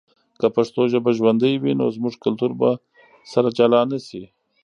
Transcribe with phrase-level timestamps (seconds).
[0.39, 2.69] که پښتو ژبه ژوندی وي، نو زموږ کلتور به
[3.31, 4.23] سره جلا نه سي.